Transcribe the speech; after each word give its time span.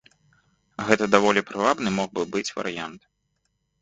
Гэта 0.87 1.03
даволі 1.15 1.45
прывабны 1.49 1.89
мог 1.99 2.09
бы 2.17 2.21
быць 2.37 2.47
варыянт. 2.61 3.01